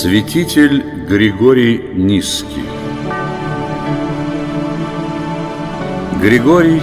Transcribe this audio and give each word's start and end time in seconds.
Святитель 0.00 0.80
Григорий 1.08 1.90
Низкий 1.92 2.62
Григорий, 6.22 6.80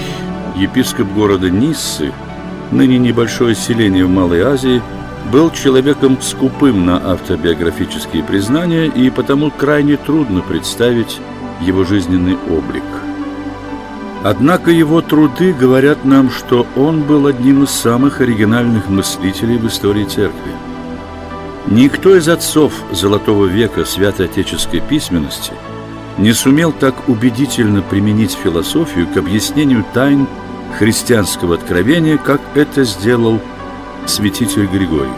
епископ 0.58 1.08
города 1.14 1.50
Ниссы, 1.50 2.12
ныне 2.74 2.98
небольшое 2.98 3.56
селение 3.56 4.04
в 4.04 4.10
Малой 4.10 4.42
Азии, 4.42 4.82
был 5.32 5.50
человеком 5.52 6.20
скупым 6.22 6.86
на 6.86 7.14
автобиографические 7.14 8.22
признания, 8.22 8.88
и 8.88 9.10
потому 9.10 9.50
крайне 9.50 9.96
трудно 9.96 10.42
представить 10.42 11.22
его 11.62 11.86
жизненный 11.86 12.36
облик. 12.50 12.84
Однако 14.26 14.72
его 14.72 15.00
труды 15.00 15.54
говорят 15.54 16.04
нам, 16.04 16.30
что 16.30 16.68
он 16.76 17.04
был 17.04 17.28
одним 17.28 17.64
из 17.64 17.70
самых 17.70 18.20
оригинальных 18.20 18.90
мыслителей 18.90 19.58
в 19.58 19.68
истории 19.68 20.04
церкви. 20.04 20.65
Никто 21.68 22.16
из 22.16 22.30
отцов 22.30 22.74
Золотого 22.92 23.46
века 23.46 23.86
святоотеческой 23.86 24.82
письменности 24.82 25.52
не 26.18 26.32
сумел 26.32 26.72
так 26.72 27.10
убедительно 27.10 27.82
применить 27.82 28.38
философию 28.42 29.08
к 29.08 29.18
объяснению 29.18 29.84
тайн 29.94 30.28
христианского 30.78 31.56
откровения, 31.56 32.18
как 32.18 32.40
это 32.54 32.84
сделал 32.84 33.42
святитель 34.06 34.68
Григорий. 34.68 35.10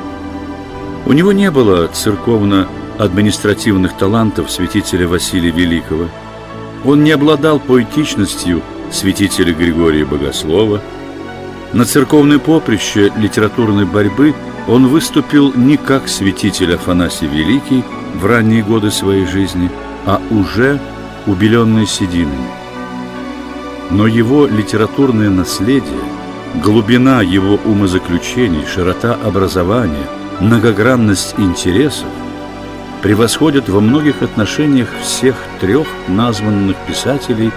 У 1.06 1.14
него 1.14 1.34
не 1.34 1.52
было 1.52 1.88
церковно-административных 1.88 3.98
талантов 3.98 4.50
святителя 4.50 5.08
Василия 5.08 5.52
Великого. 5.52 6.08
Он 6.86 7.04
не 7.04 7.12
обладал 7.12 7.60
поэтичностью 7.60 8.62
святителя 8.92 9.54
Григория 9.54 10.06
Богослова. 10.06 10.82
На 11.74 11.86
церковной 11.86 12.40
поприще 12.40 13.12
литературной 13.18 13.86
борьбы– 13.86 14.34
он 14.68 14.88
выступил 14.88 15.54
не 15.54 15.78
как 15.78 16.08
святитель 16.08 16.76
Афанасий 16.76 17.28
Великий 17.28 17.84
в 18.16 18.26
ранние 18.26 18.64
годы 18.64 18.92
своей 18.92 19.26
жизни, 19.26 19.72
а 20.06 20.22
уже 20.30 20.80
убеленный 21.26 21.88
сединами. 21.88 22.50
Но 23.90 24.08
его 24.08 24.46
литературное 24.46 25.30
наследие, 25.30 26.04
глубина 26.62 27.22
его 27.22 27.56
умозаключений, 27.64 28.66
широта 28.66 29.14
образования, 29.14 30.08
многогранность 30.42 31.36
интересов 31.38 32.08
превосходят 33.02 33.70
во 33.70 33.80
многих 33.80 34.22
отношениях 34.22 34.90
всех 35.02 35.36
трех 35.62 35.88
названных 36.08 36.76
писателей 36.88 37.52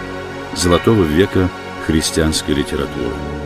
Золотого 0.55 1.03
века 1.03 1.49
христианской 1.87 2.55
литературы. 2.55 3.40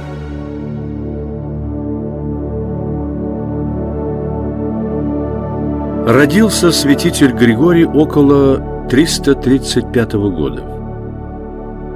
Родился 6.06 6.70
святитель 6.70 7.32
Григорий 7.32 7.86
около 7.86 8.86
335 8.90 10.12
года. 10.12 10.62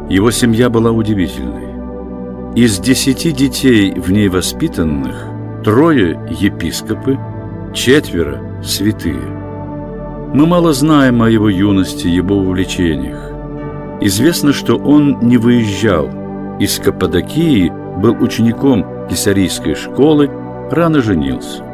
Его 0.08 0.30
семья 0.30 0.70
была 0.70 0.92
удивительной. 0.92 2.54
Из 2.56 2.78
десяти 2.78 3.32
детей 3.32 3.92
в 3.92 4.10
ней 4.10 4.28
воспитанных 4.28 5.14
трое 5.62 6.18
епископы, 6.30 7.18
четверо 7.74 8.40
святые. 8.64 9.20
Мы 10.32 10.46
мало 10.46 10.72
знаем 10.72 11.20
о 11.20 11.28
его 11.28 11.50
юности, 11.50 12.06
его 12.06 12.36
увлечениях. 12.36 13.30
Известно, 14.00 14.54
что 14.54 14.76
он 14.78 15.18
не 15.20 15.36
выезжал 15.36 16.08
из 16.58 16.78
Каппадокии, 16.78 17.70
был 17.98 18.16
учеником 18.22 18.86
Кесарийской 19.10 19.74
школы, 19.74 20.30
рано 20.70 21.02
женился. 21.02 21.67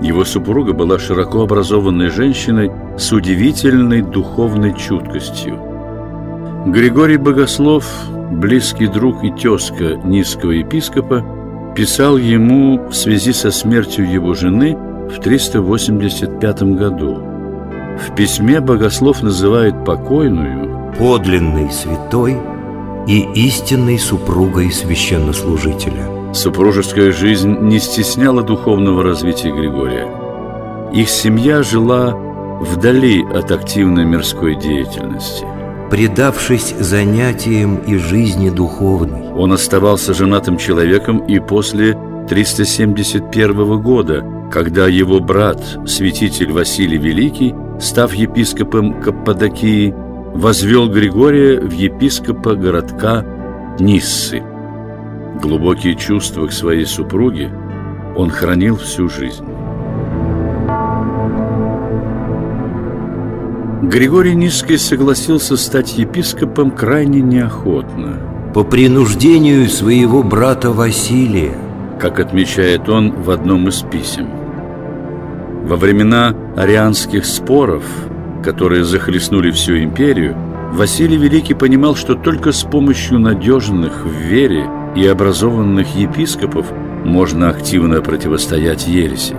Его 0.00 0.24
супруга 0.24 0.72
была 0.72 0.98
широко 0.98 1.42
образованной 1.42 2.08
женщиной 2.08 2.70
с 2.96 3.12
удивительной 3.12 4.00
духовной 4.00 4.74
чуткостью. 4.74 5.58
Григорий 6.66 7.18
Богослов, 7.18 7.86
близкий 8.30 8.86
друг 8.86 9.22
и 9.24 9.30
тезка 9.30 9.96
низкого 10.04 10.52
епископа, 10.52 11.24
писал 11.76 12.16
ему 12.16 12.88
в 12.88 12.94
связи 12.94 13.32
со 13.32 13.50
смертью 13.50 14.10
его 14.10 14.32
жены 14.34 14.76
в 15.10 15.20
385 15.20 16.62
году. 16.62 17.18
В 17.98 18.14
письме 18.14 18.60
Богослов 18.60 19.22
называет 19.22 19.84
покойную 19.84 20.94
подлинной 20.98 21.70
святой 21.70 22.38
и 23.06 23.26
истинной 23.34 23.98
супругой 23.98 24.72
священнослужителя– 24.72 26.08
Супружеская 26.32 27.10
жизнь 27.10 27.58
не 27.60 27.80
стесняла 27.80 28.42
духовного 28.42 29.02
развития 29.02 29.50
Григория. 29.50 30.08
Их 30.92 31.08
семья 31.08 31.62
жила 31.62 32.16
вдали 32.60 33.24
от 33.24 33.50
активной 33.50 34.04
мирской 34.04 34.54
деятельности. 34.54 35.44
Предавшись 35.90 36.74
занятиям 36.78 37.76
и 37.78 37.96
жизни 37.96 38.48
духовной. 38.48 39.32
Он 39.32 39.52
оставался 39.52 40.14
женатым 40.14 40.56
человеком 40.56 41.18
и 41.18 41.40
после 41.40 41.98
371 42.28 43.80
года, 43.82 44.24
когда 44.52 44.86
его 44.86 45.18
брат, 45.18 45.60
святитель 45.86 46.52
Василий 46.52 46.98
Великий, 46.98 47.54
став 47.80 48.14
епископом 48.14 49.00
Каппадокии, 49.00 49.92
возвел 50.34 50.88
Григория 50.88 51.58
в 51.58 51.72
епископа 51.72 52.54
городка 52.54 53.24
Ниссы. 53.80 54.44
Глубокие 55.40 55.94
чувства 55.94 56.46
к 56.46 56.52
своей 56.52 56.84
супруге 56.84 57.50
он 58.14 58.28
хранил 58.28 58.76
всю 58.76 59.08
жизнь. 59.08 59.44
Григорий 63.82 64.34
Низкий 64.34 64.76
согласился 64.76 65.56
стать 65.56 65.96
епископом 65.96 66.70
крайне 66.70 67.22
неохотно. 67.22 68.18
По 68.54 68.64
принуждению 68.64 69.68
своего 69.70 70.22
брата 70.22 70.70
Василия, 70.70 71.56
как 71.98 72.20
отмечает 72.20 72.90
он 72.90 73.12
в 73.12 73.30
одном 73.30 73.68
из 73.68 73.80
писем. 73.80 74.28
Во 75.64 75.76
времена 75.76 76.34
арианских 76.56 77.24
споров, 77.24 77.84
которые 78.44 78.84
захлестнули 78.84 79.50
всю 79.50 79.78
империю, 79.78 80.36
Василий 80.72 81.16
Великий 81.16 81.54
понимал, 81.54 81.96
что 81.96 82.14
только 82.14 82.52
с 82.52 82.62
помощью 82.62 83.18
надежных 83.18 84.04
в 84.04 84.12
вере 84.12 84.68
и 84.94 85.06
образованных 85.06 85.94
епископов 85.94 86.66
можно 87.04 87.48
активно 87.48 88.02
противостоять 88.02 88.86
ереси. 88.86 89.36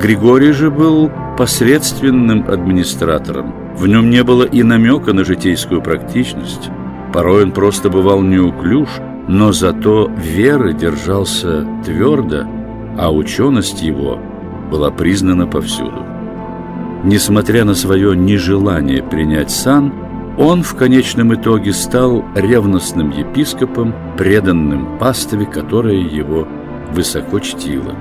Григорий 0.00 0.52
же 0.52 0.70
был 0.70 1.10
посредственным 1.38 2.44
администратором. 2.48 3.54
В 3.76 3.86
нем 3.86 4.10
не 4.10 4.24
было 4.24 4.42
и 4.42 4.62
намека 4.62 5.12
на 5.12 5.24
житейскую 5.24 5.80
практичность. 5.80 6.70
Порой 7.12 7.44
он 7.44 7.52
просто 7.52 7.88
бывал 7.88 8.20
неуклюж, 8.22 8.88
но 9.28 9.52
зато 9.52 10.10
веры 10.16 10.72
держался 10.72 11.66
твердо, 11.84 12.44
а 12.98 13.12
ученость 13.12 13.82
его 13.82 14.18
была 14.70 14.90
признана 14.90 15.46
повсюду. 15.46 16.04
Несмотря 17.04 17.64
на 17.64 17.74
свое 17.74 18.16
нежелание 18.16 19.02
принять 19.02 19.50
сан, 19.50 19.92
он 20.38 20.62
в 20.62 20.74
конечном 20.74 21.34
итоге 21.34 21.72
стал 21.72 22.24
ревностным 22.34 23.10
епископом, 23.10 23.94
преданным 24.16 24.98
пастве, 24.98 25.44
которая 25.44 25.96
его 25.96 26.48
высоко 26.92 27.38
чтила. 27.40 27.94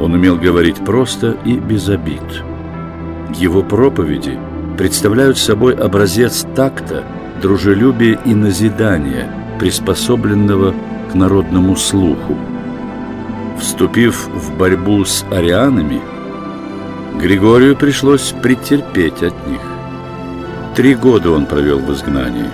Он 0.00 0.14
умел 0.14 0.36
говорить 0.36 0.76
просто 0.76 1.36
и 1.44 1.54
без 1.54 1.88
обид. 1.88 2.22
Его 3.34 3.62
проповеди 3.62 4.38
представляют 4.76 5.38
собой 5.38 5.74
образец 5.74 6.46
такта, 6.54 7.04
дружелюбия 7.42 8.18
и 8.24 8.34
назидания, 8.34 9.30
приспособленного 9.58 10.74
к 11.10 11.14
народному 11.14 11.76
слуху. 11.76 12.36
Вступив 13.58 14.28
в 14.28 14.56
борьбу 14.56 15.04
с 15.04 15.24
арианами, 15.30 16.00
Григорию 17.20 17.76
пришлось 17.76 18.32
претерпеть 18.40 19.22
от 19.22 19.34
них. 19.48 19.77
Три 20.78 20.94
года 20.94 21.32
он 21.32 21.46
провел 21.46 21.80
в 21.80 21.92
изгнании. 21.92 22.48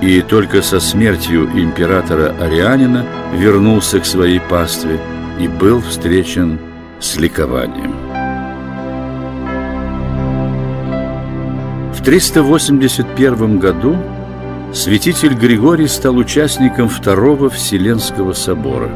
И 0.00 0.22
только 0.22 0.62
со 0.62 0.80
смертью 0.80 1.44
императора 1.44 2.34
Арианина 2.40 3.04
вернулся 3.34 4.00
к 4.00 4.06
своей 4.06 4.40
пастве 4.40 4.98
и 5.38 5.46
был 5.46 5.82
встречен 5.82 6.58
с 7.00 7.18
ликованием. 7.18 7.92
В 11.92 12.02
381 12.02 13.58
году 13.58 13.98
святитель 14.72 15.34
Григорий 15.34 15.86
стал 15.86 16.16
участником 16.16 16.88
Второго 16.88 17.50
Вселенского 17.50 18.32
собора. 18.32 18.88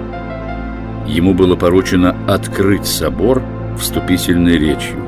Ему 1.06 1.34
было 1.34 1.54
поручено 1.54 2.16
открыть 2.26 2.86
собор 2.86 3.42
вступительной 3.76 4.56
речью. 4.56 5.04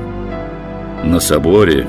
На 1.03 1.19
соборе 1.19 1.87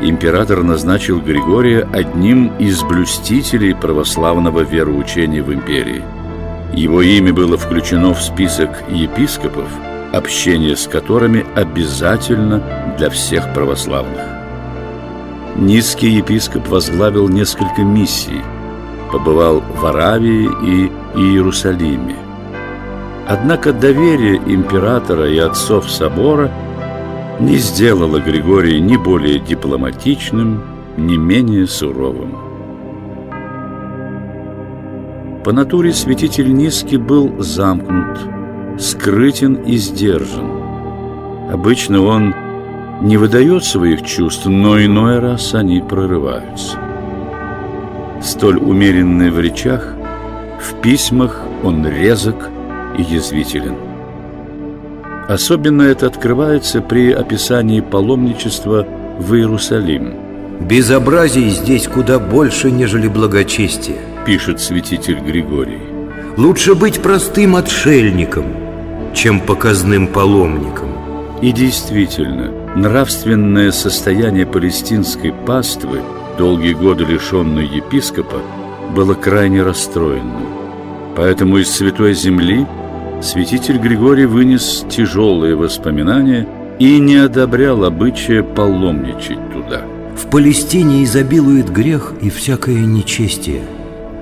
император 0.00 0.62
назначил 0.62 1.20
Григория 1.20 1.88
одним 1.92 2.52
из 2.58 2.82
блюстителей 2.82 3.74
православного 3.74 4.60
вероучения 4.60 5.42
в 5.42 5.52
империи. 5.52 6.02
Его 6.72 7.02
имя 7.02 7.32
было 7.32 7.56
включено 7.56 8.14
в 8.14 8.22
список 8.22 8.70
епископов, 8.88 9.68
общение 10.12 10.76
с 10.76 10.86
которыми 10.86 11.44
обязательно 11.54 12.62
для 12.98 13.10
всех 13.10 13.52
православных. 13.54 14.22
Низкий 15.56 16.10
епископ 16.10 16.68
возглавил 16.68 17.28
несколько 17.28 17.82
миссий, 17.82 18.40
побывал 19.10 19.60
в 19.60 19.84
Аравии 19.84 20.48
и 20.62 20.92
Иерусалиме. 21.18 22.16
Однако 23.26 23.72
доверие 23.72 24.36
императора 24.36 25.28
и 25.28 25.38
отцов 25.38 25.90
собора 25.90 26.50
не 27.40 27.56
сделало 27.56 28.18
Григория 28.18 28.80
ни 28.80 28.96
более 28.96 29.38
дипломатичным, 29.38 30.62
ни 30.96 31.16
менее 31.16 31.66
суровым. 31.66 32.36
По 35.44 35.52
натуре 35.52 35.92
святитель 35.92 36.52
Низкий 36.52 36.96
был 36.96 37.40
замкнут, 37.40 38.18
скрытен 38.78 39.54
и 39.54 39.76
сдержан. 39.76 40.50
Обычно 41.52 42.02
он 42.02 42.34
не 43.00 43.16
выдает 43.16 43.64
своих 43.64 44.02
чувств, 44.02 44.46
но 44.46 44.84
иной 44.84 45.20
раз 45.20 45.54
они 45.54 45.80
прорываются. 45.80 46.78
Столь 48.20 48.58
умеренный 48.58 49.30
в 49.30 49.38
речах, 49.38 49.94
в 50.60 50.74
письмах 50.82 51.40
он 51.62 51.86
резок 51.86 52.50
и 52.98 53.02
язвителен. 53.02 53.76
Особенно 55.28 55.82
это 55.82 56.06
открывается 56.06 56.80
при 56.80 57.12
описании 57.12 57.82
паломничества 57.82 58.86
в 59.18 59.34
Иерусалим. 59.34 60.14
«Безобразий 60.58 61.50
здесь 61.50 61.86
куда 61.86 62.18
больше, 62.18 62.70
нежели 62.70 63.08
благочестие»,– 63.08 63.98
пишет 64.26 64.58
святитель 64.58 65.20
Григорий. 65.20 65.82
«Лучше 66.38 66.74
быть 66.74 67.02
простым 67.02 67.56
отшельником, 67.56 68.46
чем 69.14 69.40
показным 69.40 70.06
паломником». 70.06 70.88
И 71.42 71.52
действительно, 71.52 72.50
нравственное 72.74 73.70
состояние 73.70 74.46
палестинской 74.46 75.34
паствы, 75.46 76.00
долгие 76.38 76.72
годы 76.72 77.04
лишенной 77.04 77.66
епископа, 77.66 78.40
было 78.96 79.12
крайне 79.12 79.62
расстроенным. 79.62 80.48
Поэтому 81.14 81.58
из 81.58 81.70
Святой 81.70 82.14
Земли 82.14 82.66
святитель 83.20 83.78
Григорий 83.78 84.26
вынес 84.26 84.84
тяжелые 84.88 85.56
воспоминания 85.56 86.46
и 86.78 86.98
не 86.98 87.16
одобрял 87.16 87.84
обычая 87.84 88.42
паломничать 88.42 89.52
туда. 89.52 89.82
В 90.16 90.26
Палестине 90.30 91.04
изобилует 91.04 91.70
грех 91.70 92.14
и 92.20 92.30
всякое 92.30 92.80
нечестие. 92.80 93.62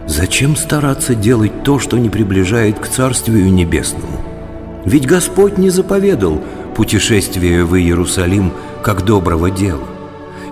Зачем 0.07 0.57
стараться 0.57 1.15
делать 1.15 1.63
то, 1.65 1.79
что 1.79 1.99
не 1.99 2.09
приближает 2.09 2.79
к 2.79 2.87
Царствию 2.87 3.53
Небесному? 3.53 4.21
Ведь 4.85 5.07
Господь 5.07 5.59
не 5.59 5.71
заповедал 5.71 6.41
путешествие 6.77 7.65
в 7.65 7.77
Иерусалим 7.77 8.53
как 8.83 9.05
доброго 9.05 9.51
дела. 9.51 9.89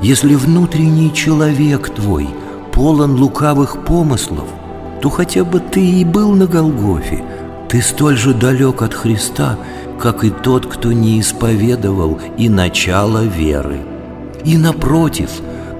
Если 0.02 0.35
внутренний 0.35 1.14
человек 1.14 1.90
твой 1.90 2.26
полон 2.73 3.14
лукавых 3.14 3.85
помыслов, 3.85 4.49
то 5.00 5.08
хотя 5.08 5.44
бы 5.44 5.61
ты 5.61 5.85
и 5.85 6.05
был 6.05 6.32
на 6.32 6.47
Голгофе, 6.47 7.23
ты 7.75 7.82
столь 7.82 8.17
же 8.17 8.35
далек 8.35 8.82
от 8.82 8.94
Христа, 8.94 9.59
как 9.99 10.23
и 10.23 10.31
тот, 10.31 10.65
кто 10.65 10.93
не 10.93 11.19
исповедовал 11.19 12.21
и 12.38 12.49
начало 12.49 13.25
веры. 13.25 13.81
И 14.44 14.56
напротив, 14.56 15.29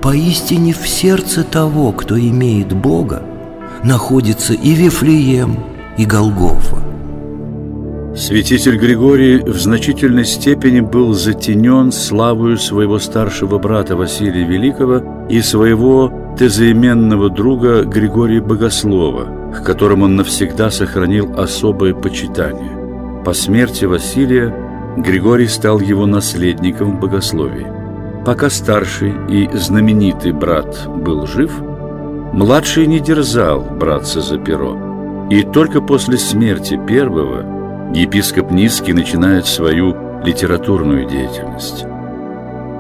поистине 0.03 0.73
в 0.73 0.89
сердце 0.89 1.45
того, 1.45 1.93
кто 1.93 2.19
имеет 2.19 2.73
Бога, 2.73 3.23
находится 3.85 4.55
и 4.55 4.73
Вифлеем, 4.73 5.57
и 5.97 6.05
Голгофа. 6.05 6.79
Святитель 8.17 8.77
Григорий 8.77 9.39
в 9.39 9.57
значительной 9.57 10.25
степени 10.25 10.81
был 10.81 11.13
затенен 11.15 11.93
славою 11.93 12.59
своего 12.59 12.99
старшего 12.99 13.61
брата 13.61 13.95
Василия 13.95 14.45
Великого 14.45 15.29
и 15.29 15.41
своего 15.43 16.13
тезаименного 16.37 17.31
друга 17.31 17.85
Григория 17.85 18.41
Богослова, 18.41 19.44
к 19.55 19.65
которым 19.65 20.03
он 20.03 20.17
навсегда 20.17 20.71
сохранил 20.71 21.39
особое 21.39 21.95
почитание. 21.95 23.23
По 23.25 23.33
смерти 23.33 23.85
Василия 23.85 24.55
Григорий 24.97 25.49
стал 25.49 25.81
его 25.81 26.07
наследником 26.07 26.97
в 26.97 27.01
богословии. 27.01 27.67
Пока 28.25 28.51
старший 28.51 29.15
и 29.29 29.49
знаменитый 29.55 30.33
брат 30.33 30.87
был 30.87 31.27
жив, 31.27 31.53
младший 32.33 32.87
не 32.87 33.01
дерзал 33.01 33.61
браться 33.61 34.21
за 34.21 34.39
перо. 34.39 35.29
И 35.31 35.43
только 35.43 35.81
после 35.81 36.19
смерти 36.19 36.81
первого– 36.87 37.45
епископ 37.95 38.51
Низкий 38.51 38.93
начинает 38.93 39.47
свою 39.47 39.97
литературную 40.25 41.09
деятельность. 41.09 41.85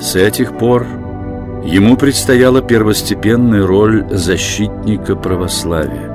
С 0.00 0.17
этих 0.17 0.59
пор 0.59 0.87
ему 1.65 1.97
предстояла 1.97 2.62
первостепенная 2.62 3.67
роль 3.67 4.05
защитника 4.11 5.15
православия. 5.15 6.13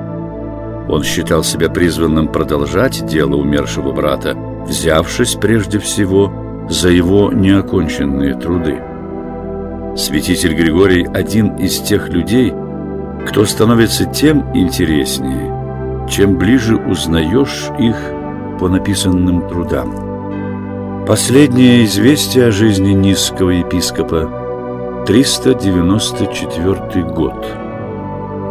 Он 0.90 1.04
считал 1.04 1.44
себя 1.44 1.70
призванным 1.70 2.26
продолжать 2.26 3.06
дело 3.06 3.36
умершего 3.36 3.92
брата, 3.92 4.34
взявшись 4.66 5.36
прежде 5.36 5.78
всего 5.78 6.66
за 6.68 6.88
его 6.88 7.30
неоконченные 7.30 8.34
труды. 8.34 8.82
Святитель 9.96 10.54
Григорий– 10.54 11.06
один 11.14 11.54
из 11.54 11.78
тех 11.78 12.08
людей, 12.08 12.52
кто 13.28 13.44
становится 13.44 14.04
тем 14.04 14.50
интереснее, 14.52 16.08
чем 16.10 16.36
ближе 16.36 16.74
узнаешь 16.76 17.70
их 17.78 17.94
по 18.58 18.68
написанным 18.68 19.48
трудам. 19.48 21.04
Последнее 21.06 21.84
известие 21.84 22.46
о 22.46 22.50
жизни 22.50 22.94
низкого 22.94 23.50
епископа 23.50 25.04
394 25.06 27.04
год. 27.04 27.69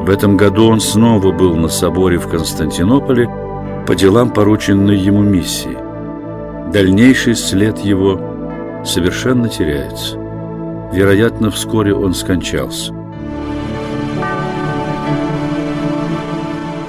В 0.01 0.09
этом 0.09 0.37
году 0.37 0.67
он 0.67 0.79
снова 0.79 1.31
был 1.31 1.55
на 1.55 1.67
соборе 1.67 2.17
в 2.17 2.27
Константинополе 2.27 3.29
по 3.85 3.95
делам 3.95 4.31
порученной 4.31 4.97
ему 4.97 5.21
миссии. 5.21 5.77
Дальнейший 6.71 7.35
след 7.35 7.79
его 7.79 8.19
совершенно 8.85 9.49
теряется. 9.49 10.17
Вероятно, 10.91 11.51
вскоре 11.51 11.93
он 11.93 12.13
скончался. 12.13 12.93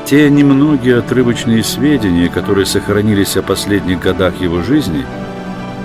Те 0.07 0.29
немногие 0.29 0.99
отрывочные 0.99 1.63
сведения, 1.63 2.29
которые 2.29 2.67
сохранились 2.67 3.37
о 3.37 3.43
последних 3.43 4.01
годах 4.01 4.41
его 4.41 4.63
жизни, 4.63 5.05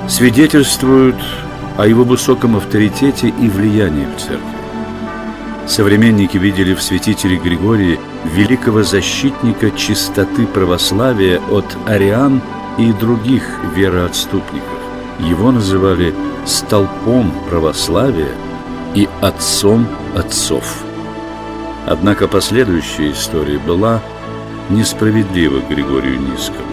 свидетельствуют 0.07 1.17
о 1.77 1.85
его 1.85 2.03
высоком 2.03 2.55
авторитете 2.55 3.27
и 3.27 3.49
влиянии 3.49 4.07
в 4.15 4.19
церкви. 4.19 4.64
Современники 5.67 6.37
видели 6.37 6.75
в 6.75 6.81
святителе 6.81 7.37
Григории 7.37 7.99
великого 8.23 8.83
защитника 8.83 9.71
чистоты 9.71 10.45
православия 10.45 11.41
от 11.49 11.65
ариан 11.87 12.41
и 12.77 12.91
других 12.93 13.43
вероотступников. 13.75 14.79
Его 15.19 15.51
называли 15.51 16.13
«столпом 16.45 17.31
православия» 17.49 18.31
и 18.93 19.09
«отцом 19.21 19.87
отцов». 20.15 20.83
Однако 21.87 22.27
последующая 22.27 23.11
история 23.11 23.57
была 23.57 24.01
несправедливо 24.69 25.61
Григорию 25.67 26.19
Низкому. 26.19 26.67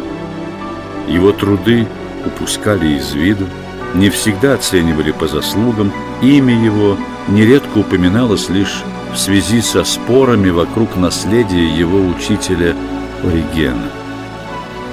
Его 1.08 1.32
труды 1.32 1.87
упускали 2.26 2.99
из 2.99 3.12
виду, 3.12 3.46
не 3.94 4.11
всегда 4.11 4.54
оценивали 4.54 5.12
по 5.12 5.26
заслугам, 5.26 5.92
имя 6.22 6.54
его 6.54 6.96
нередко 7.29 7.79
упоминалось 7.79 8.49
лишь 8.49 8.83
в 9.12 9.17
связи 9.17 9.61
со 9.61 9.85
спорами 9.85 10.50
вокруг 10.50 10.97
наследия 10.97 11.67
его 11.67 12.07
учителя 12.07 12.75
Оригена. 13.23 13.91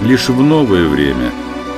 Лишь 0.02 0.30
в 0.30 0.42
новое 0.42 0.88
время 0.88 1.32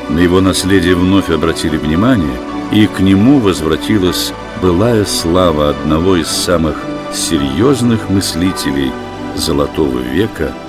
на 0.09 0.19
его 0.19 0.41
наследие 0.41 0.95
вновь 0.95 1.29
обратили 1.29 1.77
внимание, 1.77 2.37
и 2.71 2.87
к 2.87 2.99
нему 2.99 3.39
возвратилась 3.39 4.33
былая 4.61 5.05
слава 5.05 5.69
одного 5.69 6.17
из 6.17 6.27
самых 6.27 6.77
серьезных 7.13 8.09
мыслителей 8.09 8.91
Золотого 9.35 9.99
века– 9.99 10.53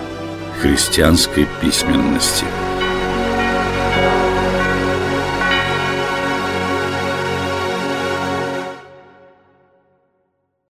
христианской 0.63 1.49
письменности. 1.61 2.45